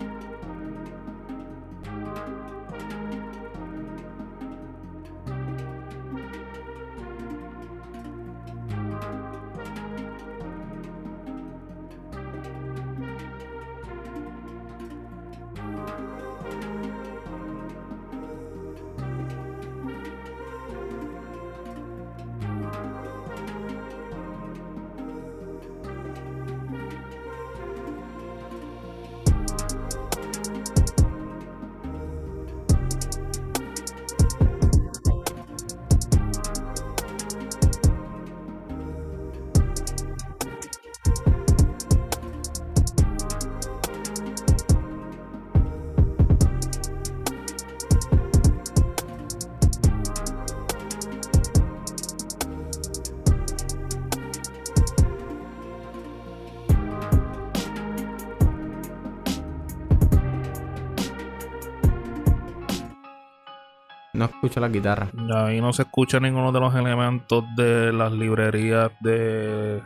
La 64.56 64.70
guitarra. 64.70 65.10
Ahí 65.36 65.60
no 65.60 65.74
se 65.74 65.82
escucha 65.82 66.20
ninguno 66.20 66.52
de 66.52 66.60
los 66.60 66.74
elementos 66.76 67.44
de 67.56 67.92
las 67.92 68.12
librerías 68.12 68.92
de 69.02 69.82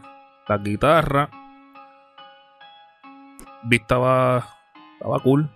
la 0.48 0.58
guitarra. 0.58 1.30
Estaba, 3.70 4.48
estaba 4.94 5.20
cool. 5.20 5.50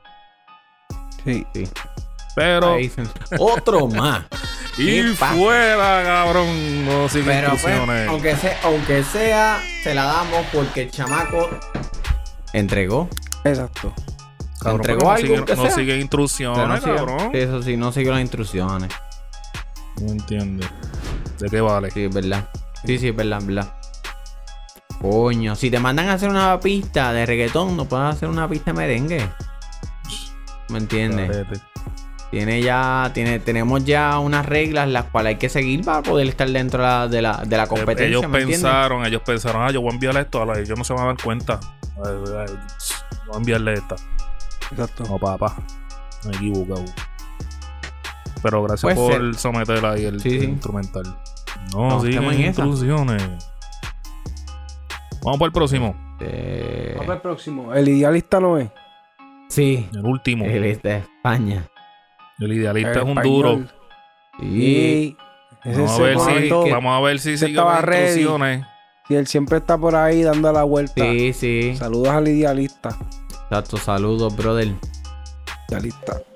Sí. 1.24 1.46
Sí. 1.54 1.70
Pero. 2.36 2.78
Otro 3.40 3.88
más. 3.90 4.26
Y 4.78 5.04
fuera, 5.14 6.04
cabrón. 6.04 6.86
No 6.86 7.08
sigue 7.08 7.26
Pero 7.26 7.52
pues, 7.52 8.08
aunque 8.08 8.36
sea, 8.36 8.60
aunque 8.64 9.04
sea, 9.04 9.62
se 9.84 9.94
la 9.94 10.06
damos 10.06 10.46
porque 10.52 10.84
el 10.84 10.92
chamaco 10.92 11.50
entregó. 12.54 13.08
Exacto. 13.44 13.94
Cabrón, 14.64 14.82
entregó 14.82 15.00
pero 15.00 15.06
no 15.06 15.12
algo, 15.12 15.46
sigue, 15.48 15.56
no 15.56 15.70
sigue 15.72 16.00
instrucciones, 16.00 16.68
no 16.68 16.78
sigue- 16.78 16.96
cabrón. 16.96 17.30
eso 17.34 17.62
sí, 17.62 17.78
no 17.78 17.92
siguió 17.92 18.12
las 18.12 18.22
instrucciones. 18.22 18.90
No 20.02 20.12
entiendo. 20.12 20.66
¿De 21.40 21.50
qué 21.50 21.62
vale? 21.62 21.92
Sí, 21.92 22.06
es 22.06 22.14
verdad. 22.14 22.50
Sí, 22.86 22.98
sí, 22.98 23.10
es 23.10 23.16
verdad, 23.16 23.40
es 23.40 23.46
verdad. 23.46 23.74
Coño, 25.02 25.56
si 25.56 25.70
te 25.70 25.80
mandan 25.80 26.08
a 26.08 26.14
hacer 26.14 26.30
una 26.30 26.60
pista 26.60 27.12
de 27.12 27.26
reggaetón, 27.26 27.76
no 27.76 27.86
puedes 27.86 28.08
hacer 28.08 28.30
una 28.30 28.48
pista 28.48 28.72
de 28.72 28.78
merengue. 28.78 29.30
¿Me 30.70 30.78
entiendes? 30.78 31.46
Tiene 32.32 32.62
ya, 32.64 33.12
tiene, 33.14 33.38
tenemos 33.40 33.86
ya 33.86 34.18
unas 34.18 34.46
reglas 34.46 34.88
las 34.88 35.06
cuales 35.06 35.32
hay 35.32 35.36
que 35.36 35.50
seguir 35.50 35.86
para 35.86 36.02
poder 36.02 36.28
estar 36.28 36.50
dentro 36.50 36.82
de 36.82 36.88
la, 36.88 37.08
de 37.08 37.22
la, 37.22 37.44
de 37.46 37.58
la 37.58 37.68
competencia. 37.68 38.08
ellos 38.08 38.22
¿me 38.28 38.40
entiendes? 38.40 38.62
pensaron, 38.62 39.06
ellos 39.06 39.22
pensaron, 39.24 39.62
ah, 39.62 39.70
yo 39.72 39.82
voy 39.82 39.92
a 39.92 39.94
enviarle 39.94 40.22
esto 40.22 40.42
a 40.42 40.46
la 40.48 40.58
ellos 40.58 40.76
no 40.76 40.84
se 40.84 40.94
van 40.94 41.04
a 41.04 41.06
dar 41.08 41.18
cuenta. 41.24 41.60
Voy 41.96 42.08
a 42.08 43.38
enviarle 43.38 43.74
esta. 43.74 43.96
Exacto. 44.74 45.04
No, 45.10 45.18
papá. 45.18 45.56
Me 46.26 46.32
he 46.32 46.36
equivocado. 46.36 46.84
Pero 48.42 48.64
gracias 48.64 48.82
Puede 48.94 48.96
por 48.96 49.14
ser. 49.34 49.36
someter 49.36 49.86
ahí 49.86 50.06
el, 50.06 50.20
Sí, 50.20 50.30
el 50.36 50.40
sí. 50.42 50.46
instrumental. 50.48 51.04
No, 51.74 51.90
No, 51.90 52.00
siguen 52.02 52.14
estamos 52.16 52.34
en 52.34 52.40
esa. 52.42 52.48
instrucciones. 52.66 53.24
Vamos 55.24 55.40
para 55.40 55.48
el 55.48 55.54
próximo. 55.54 55.96
Eh, 56.20 56.94
Vamos 56.98 57.10
al 57.16 57.22
próximo. 57.22 57.74
El 57.74 57.88
idealista 57.88 58.40
no 58.40 58.58
es. 58.58 58.70
sí, 59.50 59.88
El 59.94 60.06
último. 60.06 60.46
él 60.46 60.64
es 60.66 60.82
de 60.82 60.98
España. 60.98 61.66
El 62.40 62.52
idealista 62.54 62.92
es 63.00 63.04
un 63.04 63.10
Español. 63.12 63.24
duro. 63.24 63.60
Sí. 64.40 64.46
Y 64.46 65.18
ese 65.70 65.82
Vamos 65.82 66.00
a, 66.00 66.02
ver 66.04 66.18
si, 66.20 66.50
vamos 66.72 66.98
a 66.98 67.00
ver 67.02 67.20
si 67.20 67.38
sigue 67.38 67.52
estaba 67.52 67.76
las 67.76 67.84
ready. 67.86 68.04
instrucciones. 68.06 68.66
Y 69.10 69.16
él 69.16 69.28
siempre 69.28 69.58
está 69.58 69.78
por 69.78 69.96
ahí 69.96 70.24
dando 70.24 70.52
la 70.52 70.64
vuelta. 70.64 71.04
Sí, 71.04 71.34
sí. 71.34 71.76
Saludos 71.78 72.10
al 72.10 72.28
idealista. 72.28 72.98
Exacto, 73.54 73.78
saludos, 73.78 74.36
brother. 74.36 74.76
Idealista. 75.70 76.16
This 76.16 76.33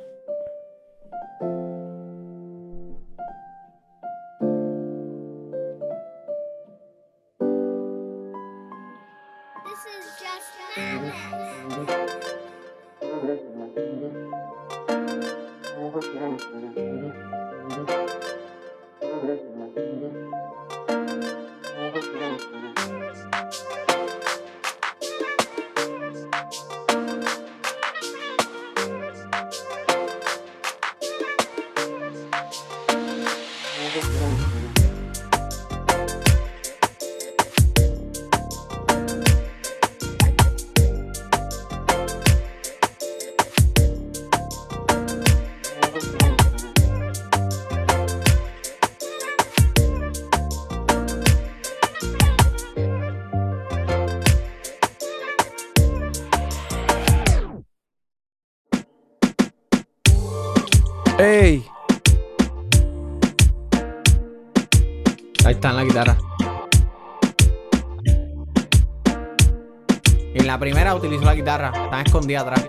En 70.36 70.46
la 70.46 70.60
primera 70.60 70.94
utilizó 70.94 71.24
la 71.24 71.34
guitarra. 71.34 71.72
Está 71.86 72.02
escondida 72.02 72.42
atrás. 72.42 72.68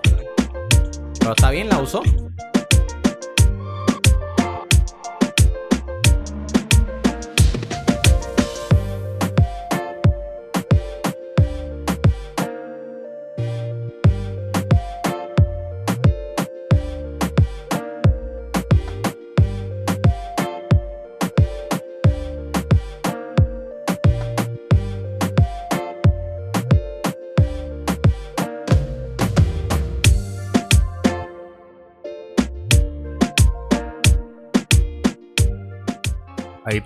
Pero 1.19 1.31
está 1.31 1.51
bien, 1.51 1.69
la 1.69 1.77
usó. 1.77 2.01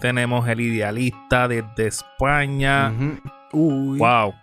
Tenemos 0.04 0.46
el 0.50 0.60
idealista 0.60 1.48
desde 1.48 1.88
España. 1.88 2.92
Uy. 3.54 3.98
Wow. 3.98 4.34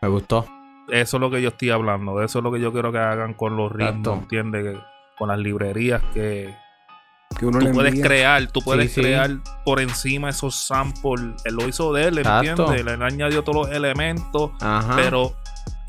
Me 0.00 0.06
gustó. 0.08 0.46
Eso 0.88 1.16
es 1.16 1.20
lo 1.20 1.28
que 1.28 1.42
yo 1.42 1.48
estoy 1.48 1.70
hablando. 1.70 2.16
De 2.16 2.26
eso 2.26 2.38
es 2.38 2.44
lo 2.44 2.52
que 2.52 2.60
yo 2.60 2.72
quiero 2.72 2.92
que 2.92 2.98
hagan 2.98 3.34
con 3.34 3.56
los 3.56 3.72
ritmos. 3.72 4.20
¿entiendes? 4.20 4.78
Con 5.18 5.26
las 5.28 5.38
librerías 5.40 6.00
que 6.14 6.54
Que 7.36 7.46
uno 7.46 7.58
tú 7.58 7.72
puedes 7.72 7.94
envía. 7.94 8.06
crear, 8.06 8.46
tú 8.52 8.60
puedes 8.60 8.92
Sí, 8.92 8.94
sí. 8.94 9.00
crear 9.00 9.30
por 9.64 9.80
encima 9.80 10.28
esos 10.28 10.54
samples. 10.54 11.42
Él 11.44 11.56
lo 11.56 11.66
hizo 11.66 11.92
de 11.92 12.04
él. 12.04 12.18
¿entiendes? 12.18 12.80
Él 12.80 13.02
añadió 13.02 13.42
todos 13.42 13.66
los 13.66 13.76
elementos, 13.76 14.52
Ajá. 14.60 14.94
pero 14.94 15.32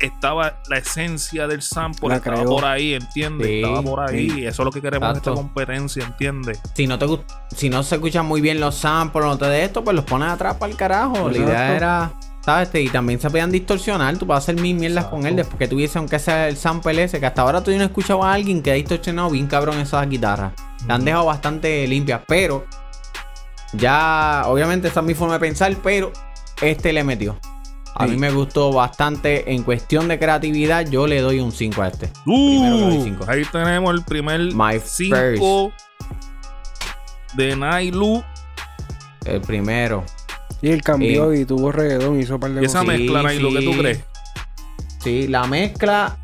estaba 0.04 0.54
la 0.68 0.78
esencia 0.78 1.46
del 1.46 1.62
sample, 1.62 2.08
La 2.08 2.16
estaba 2.16 2.36
creó. 2.38 2.48
por 2.50 2.64
ahí, 2.64 2.94
¿entiendes? 2.94 3.46
Sí, 3.46 3.54
estaba 3.62 3.82
por 3.82 4.00
ahí. 4.00 4.30
sí. 4.30 4.46
Eso 4.46 4.62
es 4.62 4.64
lo 4.66 4.70
que 4.72 4.80
queremos 4.82 5.10
en 5.10 5.16
esta 5.16 5.32
competencia, 5.32 6.04
¿entiendes? 6.04 6.60
Si 6.74 6.86
no 6.86 6.98
te 6.98 7.06
si 7.56 7.68
no 7.70 7.82
se 7.82 7.96
escuchan 7.96 8.26
muy 8.26 8.40
bien 8.40 8.60
los 8.60 8.74
samples, 8.76 9.24
no 9.24 9.36
te 9.38 9.46
de 9.46 9.64
esto, 9.64 9.82
pues 9.84 9.94
los 9.94 10.04
pones 10.04 10.28
atrás 10.28 10.56
para 10.56 10.70
el 10.72 10.76
carajo. 10.78 11.28
La 11.30 11.36
idea 11.38 11.76
era, 11.76 12.12
¿sabes? 12.44 12.68
Este, 12.68 12.82
Y 12.82 12.88
también 12.88 13.20
se 13.20 13.28
podían 13.30 13.50
distorsionar. 13.50 14.16
Tú 14.16 14.26
puedes 14.26 14.42
hacer 14.42 14.56
mil 14.60 14.76
mierdas 14.76 15.06
con 15.06 15.26
él 15.26 15.36
después 15.36 15.58
que 15.58 15.68
tuviese, 15.68 15.98
aunque 15.98 16.18
sea 16.18 16.48
el 16.48 16.56
sample 16.56 17.02
ese, 17.02 17.20
que 17.20 17.26
hasta 17.26 17.42
ahora 17.42 17.62
tú 17.62 17.70
no 17.72 17.82
he 17.82 17.84
escuchado 17.84 18.22
a 18.24 18.32
alguien 18.32 18.62
que 18.62 18.70
ha 18.70 18.74
distorsionado 18.74 19.30
bien 19.30 19.46
cabrón 19.46 19.78
esas 19.78 20.08
guitarras. 20.08 20.52
La 20.86 20.94
han 20.96 21.04
dejado 21.04 21.26
bastante 21.26 21.86
limpias, 21.86 22.20
pero 22.26 22.64
ya, 23.72 24.42
obviamente, 24.46 24.88
esa 24.88 25.00
es 25.00 25.06
mi 25.06 25.14
forma 25.14 25.34
de 25.34 25.40
pensar, 25.40 25.74
pero 25.82 26.12
este 26.60 26.92
le 26.92 27.02
metió. 27.04 27.36
A 27.96 28.06
Sí. 28.06 28.10
mí 28.12 28.16
me 28.18 28.30
gustó 28.30 28.72
bastante 28.72 29.52
en 29.52 29.62
cuestión 29.62 30.08
de 30.08 30.18
creatividad. 30.18 30.84
Yo 30.88 31.06
le 31.06 31.20
doy 31.20 31.38
un 31.40 31.52
5 31.52 31.82
a 31.82 31.88
este. 31.88 32.10
Uh, 32.26 33.02
cinco. 33.04 33.24
ahí 33.28 33.42
tenemos 33.52 33.94
el 33.94 34.04
primer 34.04 34.40
My 34.54 34.80
5 34.82 35.72
de 37.34 37.56
Nailu. 37.56 38.22
El 39.24 39.40
primero. 39.40 40.04
Y 40.60 40.70
él 40.70 40.82
cambió 40.82 41.32
y 41.34 41.44
tuvo 41.44 41.70
reggaetón, 41.72 42.18
hizo 42.20 42.34
un 42.34 42.40
par 42.40 42.50
de 42.52 42.62
Y 42.62 42.64
esa 42.64 42.80
cosas. 42.80 42.94
Sí, 42.96 43.02
mezcla, 43.02 43.22
Nailu, 43.22 43.48
¿qué 43.52 43.62
tú 43.62 43.72
sí. 43.72 43.78
crees? 43.78 44.04
Sí, 44.98 45.28
la 45.28 45.46
mezcla. 45.46 46.18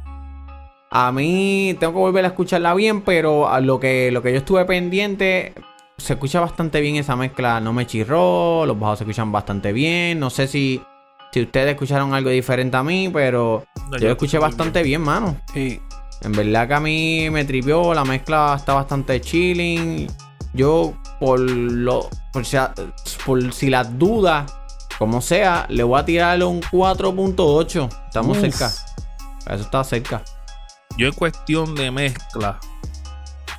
A 0.91 1.13
mí 1.13 1.77
tengo 1.79 1.93
que 1.93 1.99
volver 2.01 2.25
a 2.25 2.29
escucharla 2.29 2.75
bien, 2.75 3.03
pero 3.03 3.49
a 3.49 3.61
lo 3.61 3.79
que, 3.79 4.11
lo 4.11 4.23
que 4.23 4.33
yo 4.33 4.39
estuve 4.39 4.65
pendiente, 4.65 5.55
se 5.99 6.15
escucha 6.15 6.41
bastante 6.41 6.81
bien 6.81 6.97
esa 6.97 7.15
mezcla. 7.17 7.61
No 7.61 7.73
me 7.73 7.87
chirró, 7.87 8.67
los 8.67 8.79
bajos 8.79 8.99
se 8.99 9.05
escuchan 9.05 9.31
bastante 9.31 9.73
bien. 9.73 10.19
No 10.19 10.31
sé 10.31 10.49
si, 10.49 10.83
si 11.33 11.43
ustedes 11.43 11.73
escucharon 11.73 12.15
algo 12.15 12.31
diferente 12.31 12.77
a 12.77 12.83
mí, 12.83 13.09
pero 13.13 13.65
No, 13.91 13.99
yo 13.99 14.07
lo 14.07 14.13
escuché 14.13 14.39
bastante 14.39 14.83
bien, 14.83 15.03
mano. 15.03 15.37
Sí. 15.53 15.81
En 16.23 16.33
verdad 16.33 16.69
que 16.69 16.75
a 16.75 16.81
mí 16.81 17.31
me 17.31 17.45
tripió, 17.45 17.95
la 17.95 18.05
mezcla 18.05 18.55
está 18.57 18.75
bastante 18.75 19.21
chilling. 19.21 20.07
Yo, 20.53 20.95
por 21.19 21.41
lo. 21.41 22.09
Por 22.33 22.45
si, 22.45 22.57
por 23.25 23.53
si 23.53 23.71
las 23.71 23.99
dudas, 23.99 24.53
como 24.99 25.21
sea, 25.21 25.67
le 25.69 25.83
voy 25.83 25.99
a 25.99 26.05
tirar 26.05 26.43
un 26.45 26.61
4.8. 26.61 27.89
Estamos 28.07 28.37
Uf. 28.37 28.43
cerca. 28.43 28.67
Eso 29.47 29.63
está 29.63 29.83
cerca. 29.83 30.23
Yo 30.99 31.07
en 31.07 31.15
cuestión 31.15 31.75
de 31.75 31.91
mezcla, 31.91 32.59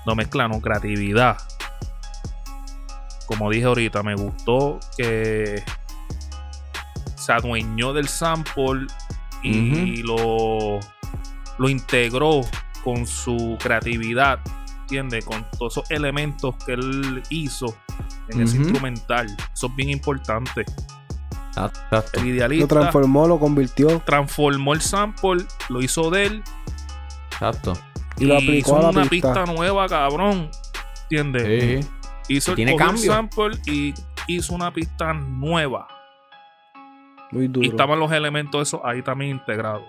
no 0.06 0.16
mezcla, 0.16 0.48
no 0.48 0.62
creatividad. 0.62 1.38
Como 3.26 3.50
dije 3.50 3.66
ahorita, 3.66 4.04
me 4.04 4.16
gustó 4.16 4.80
que 4.98 5.64
se 7.22 7.32
adueñó 7.34 7.94
del 7.94 8.08
sample 8.08 8.88
y 9.44 9.98
lo, 10.04 10.80
lo 11.58 11.70
integró 11.70 12.42
con 12.84 13.06
su 13.08 13.58
creatividad, 13.62 14.40
¿entiendes? 14.82 15.26
Con 15.26 15.46
todos 15.58 15.74
esos 15.78 15.92
elementos 15.92 16.56
que 16.66 16.74
él 16.74 17.22
hizo 17.30 17.76
en 18.30 18.42
ese 18.42 18.56
Ujú. 18.58 18.64
instrumental. 18.64 19.28
Eso 19.54 19.68
es 19.68 19.76
bien 19.76 19.90
importante. 19.90 20.66
Exacto. 21.50 22.20
El 22.22 22.60
Lo 22.60 22.68
transformó, 22.68 23.28
lo 23.28 23.40
convirtió 23.40 24.02
transformó 24.06 24.74
el 24.74 24.82
sample, 24.82 25.44
lo 25.70 25.82
hizo 25.82 26.10
de 26.10 26.26
él 26.26 26.44
Exacto. 27.34 27.74
y 28.18 28.26
lo 28.26 28.36
aplicó 28.36 28.70
hizo 28.72 28.78
a 28.78 28.82
la 28.84 28.90
una 28.90 29.06
pista. 29.06 29.34
pista 29.34 29.54
nueva, 29.54 29.88
cabrón. 29.88 30.50
¿Entiendes? 31.10 31.84
Sí. 31.84 31.90
Hizo 32.30 32.56
tiene 32.56 32.72
el 32.72 32.78
cambio. 32.78 33.12
sample 33.12 33.58
y 33.66 33.94
hizo 34.28 34.54
una 34.54 34.72
pista 34.74 35.14
nueva. 35.14 35.88
Muy 37.32 37.48
duro. 37.48 37.66
Y 37.66 37.70
estaban 37.70 38.00
los 38.00 38.12
elementos 38.12 38.68
esos 38.68 38.82
ahí 38.84 39.02
también 39.02 39.32
integrados. 39.32 39.84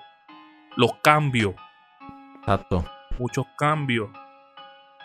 Los 0.76 0.92
cambios, 1.02 1.55
Exacto. 2.40 2.85
muchos 3.18 3.44
cambios. 3.59 4.09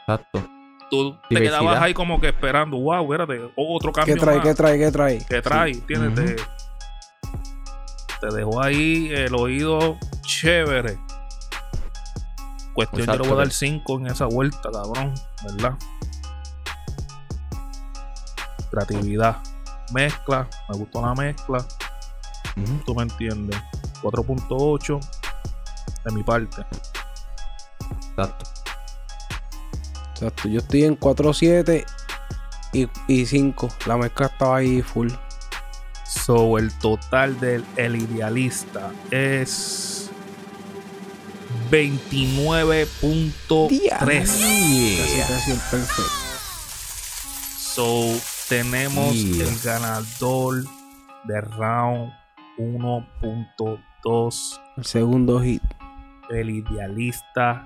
Exacto. 0.01 0.47
Tú 0.89 1.17
te 1.29 1.35
quedabas 1.41 1.81
ahí 1.81 1.93
como 1.93 2.21
que 2.21 2.29
esperando, 2.29 2.77
wow, 2.79 3.03
espérate, 3.11 3.51
otro 3.57 3.91
cambio 3.91 4.15
¿Qué 4.15 4.21
trae, 4.21 4.35
más. 4.37 4.45
qué 4.47 4.53
trae, 4.55 4.77
qué 4.79 4.91
trae? 4.91 5.25
que 5.25 5.41
trae, 5.41 5.71
¿entiendes? 5.71 6.35
Ujú. 6.41 6.49
te, 8.21 8.27
te 8.29 8.35
dejó 8.35 8.63
ahí 8.63 9.09
el 9.13 9.35
oído 9.35 9.97
chévere. 10.21 10.97
Cuestión, 12.73 13.05
yo 13.07 13.11
le 13.13 13.17
voy 13.17 13.27
a 13.27 13.31
Exacto. 13.31 13.35
dar 13.37 13.49
5 13.51 13.97
en 13.99 14.07
esa 14.07 14.25
vuelta, 14.27 14.69
cabrón, 14.71 15.13
¿verdad? 15.43 15.73
Creatividad, 18.71 19.37
mezcla, 19.91 20.47
me 20.69 20.77
gustó 20.77 21.01
la 21.01 21.13
mezcla. 21.15 21.65
Tú 22.85 22.95
me 22.95 23.03
entiendes. 23.03 23.57
4.8 24.01 24.99
de 26.05 26.11
mi 26.11 26.23
parte. 26.23 26.63
Exacto. 28.09 28.49
Exacto. 30.13 30.47
Yo 30.49 30.59
estoy 30.59 30.83
en 30.85 30.99
4.7 30.99 31.85
y, 32.73 32.87
y 33.07 33.25
5. 33.25 33.69
La 33.85 33.97
mezcla 33.97 34.27
estaba 34.27 34.57
ahí 34.57 34.81
full. 34.81 35.09
So, 36.05 36.57
el 36.57 36.71
total 36.79 37.39
del 37.39 37.63
El 37.75 37.95
Idealista 37.97 38.91
es 39.11 40.09
29.3. 41.69 43.89
Casi, 43.89 44.97
casi 45.27 45.51
el 45.51 45.57
perfecto. 45.57 46.11
So, 47.57 48.15
tenemos 48.49 49.13
Yeah. 49.13 49.47
el 49.47 49.59
ganador 49.59 50.63
de 51.25 51.41
round 51.41 52.11
1.2, 52.57 54.59
El 54.77 54.85
segundo 54.85 55.39
hit. 55.41 55.61
el 56.29 56.49
idealista 56.49 57.65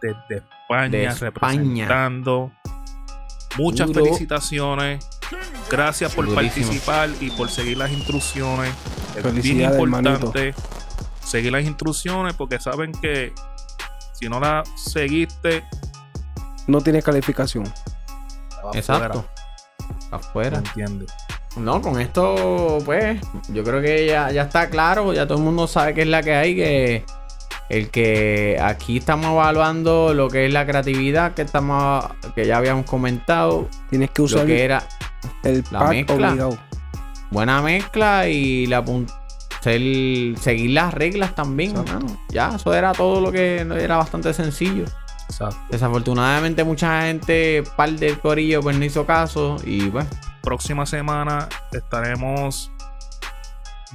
desde 0.00 0.36
España, 0.44 0.88
De 0.90 1.04
España. 1.06 1.30
representando. 1.30 2.52
Muchas 3.58 3.88
Duro. 3.88 4.04
felicitaciones. 4.04 5.04
Gracias 5.70 6.14
por 6.14 6.26
Durísimo. 6.26 6.66
participar 6.66 7.10
y 7.20 7.30
por 7.30 7.50
seguir 7.50 7.76
las 7.78 7.90
instrucciones. 7.90 8.72
Es 9.16 9.22
bien 9.22 9.34
Felicidades, 9.34 9.78
importante 9.80 10.54
seguir 11.20 11.52
las 11.52 11.64
instrucciones 11.64 12.34
porque 12.34 12.58
saben 12.60 12.92
que 12.92 13.32
si 14.14 14.28
no 14.28 14.40
las 14.40 14.68
seguiste, 14.80 15.64
No 16.66 16.80
tiene 16.80 17.02
calificación. 17.02 17.64
Exacto. 18.74 19.24
fuera, 20.10 20.10
Afuera. 20.10 20.60
¿me 20.60 20.68
entiendes? 20.68 21.12
No, 21.56 21.80
con 21.82 22.00
esto, 22.00 22.78
pues, 22.84 23.20
yo 23.48 23.64
creo 23.64 23.80
que 23.82 24.06
ya, 24.06 24.30
ya 24.30 24.42
está 24.42 24.68
claro, 24.70 25.12
ya 25.12 25.26
todo 25.26 25.38
el 25.38 25.44
mundo 25.44 25.66
sabe 25.66 25.92
qué 25.94 26.02
es 26.02 26.06
la 26.08 26.22
que 26.22 26.34
hay, 26.34 26.54
que 26.54 27.04
el 27.68 27.90
que 27.90 28.58
aquí 28.62 28.98
estamos 28.98 29.26
evaluando 29.32 30.14
lo 30.14 30.28
que 30.28 30.46
es 30.46 30.52
la 30.52 30.64
creatividad 30.66 31.34
que 31.34 31.42
estamos, 31.42 32.04
que 32.34 32.46
ya 32.46 32.58
habíamos 32.58 32.86
comentado, 32.86 33.68
Tienes 33.90 34.10
que 34.10 34.22
lo 34.22 34.26
usar 34.26 34.46
que 34.46 34.62
era 34.64 34.82
el 35.42 35.64
la 35.70 35.78
pack 35.80 35.90
mezcla. 35.90 36.28
obligado. 36.28 36.58
buena 37.30 37.60
mezcla 37.60 38.28
y 38.28 38.66
la 38.66 38.84
ser- 39.60 40.38
seguir 40.38 40.70
las 40.70 40.94
reglas 40.94 41.34
también, 41.34 41.76
hermano. 41.76 42.06
Ya, 42.28 42.54
eso 42.54 42.72
era 42.72 42.92
todo 42.92 43.20
lo 43.20 43.32
que 43.32 43.58
era 43.60 43.96
bastante 43.96 44.32
sencillo. 44.32 44.84
Exacto. 45.28 45.56
Desafortunadamente 45.70 46.62
mucha 46.64 47.02
gente, 47.02 47.64
par 47.76 47.90
del 47.90 48.18
corillo, 48.20 48.60
pues 48.62 48.78
no 48.78 48.84
hizo 48.84 49.04
caso 49.04 49.56
y 49.64 49.82
pues, 49.90 50.06
próxima 50.42 50.86
semana 50.86 51.48
estaremos 51.72 52.70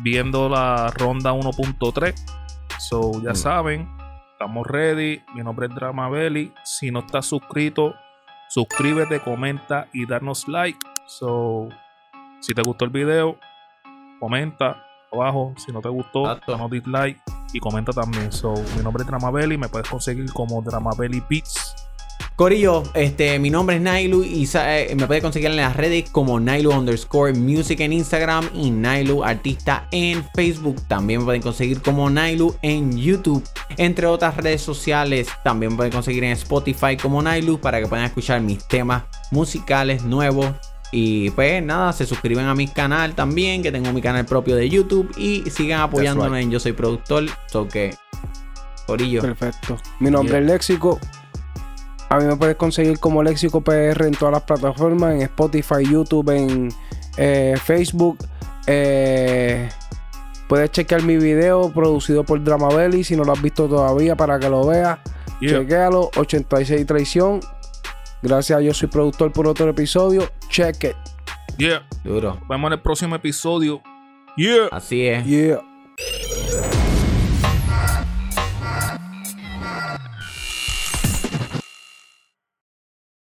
viendo 0.01 0.49
la 0.49 0.89
ronda 0.91 1.33
1.3. 1.33 2.15
So, 2.79 3.21
ya 3.21 3.31
Mm. 3.31 3.35
saben, 3.35 3.89
estamos 4.33 4.65
ready. 4.67 5.21
Mi 5.35 5.43
nombre 5.43 5.67
es 5.67 5.75
Drama 5.75 6.09
Belly. 6.09 6.53
Si 6.63 6.91
no 6.91 6.99
estás 6.99 7.25
suscrito, 7.25 7.93
suscríbete, 8.49 9.19
comenta 9.21 9.87
y 9.93 10.05
darnos 10.05 10.47
like. 10.47 10.79
So, 11.07 11.69
si 12.41 12.53
te 12.53 12.61
gustó 12.61 12.85
el 12.85 12.91
video, 12.91 13.37
comenta 14.19 14.83
abajo. 15.11 15.53
Si 15.57 15.71
no 15.71 15.79
te 15.81 15.89
gustó, 15.89 16.39
danos 16.47 16.71
dislike 16.71 17.21
y 17.53 17.59
comenta 17.59 17.91
también. 17.93 18.31
So, 18.31 18.53
mi 18.75 18.83
nombre 18.83 19.03
es 19.03 19.07
Drama 19.07 19.31
Belly. 19.31 19.57
Me 19.57 19.69
puedes 19.69 19.87
conseguir 19.87 20.31
como 20.33 20.61
Drama 20.61 20.91
Belly 20.97 21.23
Beats. 21.29 21.82
Corillo, 22.35 22.81
este, 22.95 23.37
mi 23.37 23.51
nombre 23.51 23.75
es 23.75 23.81
Nailu 23.83 24.23
y 24.23 24.49
eh, 24.55 24.95
me 24.97 25.05
puede 25.05 25.21
conseguir 25.21 25.51
en 25.51 25.57
las 25.57 25.75
redes 25.75 26.09
como 26.09 26.39
Nailu 26.39 26.71
underscore 26.71 27.33
music 27.33 27.79
en 27.81 27.93
Instagram 27.93 28.49
y 28.55 28.71
Nailu 28.71 29.23
artista 29.23 29.87
en 29.91 30.25
Facebook. 30.33 30.81
También 30.87 31.19
me 31.19 31.25
pueden 31.25 31.43
conseguir 31.43 31.81
como 31.83 32.09
Nailu 32.09 32.55
en 32.63 32.97
YouTube, 32.97 33.43
entre 33.77 34.07
otras 34.07 34.35
redes 34.35 34.61
sociales. 34.61 35.27
También 35.43 35.73
me 35.73 35.77
pueden 35.77 35.91
conseguir 35.93 36.23
en 36.23 36.31
Spotify 36.31 36.97
como 36.99 37.21
Nailu 37.21 37.59
para 37.59 37.79
que 37.79 37.85
puedan 37.87 38.05
escuchar 38.05 38.41
mis 38.41 38.67
temas 38.67 39.03
musicales 39.29 40.03
nuevos. 40.03 40.47
Y 40.91 41.29
pues 41.31 41.63
nada, 41.63 41.93
se 41.93 42.05
suscriben 42.07 42.45
a 42.45 42.55
mi 42.55 42.67
canal 42.67 43.13
también, 43.13 43.61
que 43.61 43.71
tengo 43.71 43.93
mi 43.93 44.01
canal 44.01 44.25
propio 44.25 44.55
de 44.55 44.69
YouTube. 44.69 45.11
Y 45.17 45.43
sigan 45.51 45.81
apoyándome 45.81 46.41
en 46.41 46.49
Yo 46.49 46.59
Soy 46.59 46.73
Productor. 46.73 47.25
So 47.47 47.67
que, 47.67 47.95
Corillo, 48.87 49.21
Perfecto. 49.21 49.77
Mi 49.99 50.09
nombre 50.09 50.33
Yeah. 50.33 50.41
es 50.41 50.47
Léxico. 50.47 50.99
A 52.13 52.19
mí 52.19 52.25
me 52.25 52.35
puedes 52.35 52.55
conseguir 52.57 52.99
como 52.99 53.23
Léxico 53.23 53.61
PR 53.61 54.05
en 54.05 54.13
todas 54.13 54.31
las 54.33 54.43
plataformas, 54.43 55.15
en 55.15 55.23
Spotify, 55.23 55.83
YouTube, 55.83 56.29
en 56.29 56.69
eh, 57.17 57.55
Facebook. 57.63 58.19
eh, 58.67 59.67
Puedes 60.47 60.69
chequear 60.69 61.01
mi 61.01 61.17
video 61.17 61.71
producido 61.73 62.23
por 62.23 62.43
Drama 62.43 62.67
Belly 62.67 63.03
si 63.03 63.15
no 63.15 63.23
lo 63.23 63.31
has 63.31 63.41
visto 63.41 63.67
todavía 63.67 64.15
para 64.15 64.37
que 64.37 64.47
lo 64.47 64.63
veas. 64.67 64.99
Yeah. 65.41 65.61
Chequéalo, 65.61 66.11
86 66.15 66.85
Traición. 66.85 67.39
Gracias, 68.21 68.61
yo 68.61 68.75
soy 68.75 68.89
productor 68.89 69.31
por 69.33 69.47
otro 69.47 69.67
episodio. 69.67 70.29
Check 70.49 70.83
it. 70.83 70.95
Yeah. 71.57 71.83
Duro. 72.03 72.35
Nos 72.35 72.47
vemos 72.47 72.67
en 72.67 72.73
el 72.73 72.81
próximo 72.81 73.15
episodio. 73.15 73.81
Yeah. 74.37 74.67
Así 74.71 75.07
es. 75.07 75.25
Yeah. 75.25 75.61